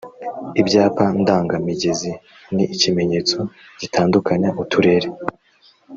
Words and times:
ibyapa 0.61 1.05
ndanga 1.21 1.55
migezi 1.65 2.11
ni 2.55 2.63
ikimenyetso 2.75 3.37
gitandukanya 3.81 4.49
uturere 4.61 5.07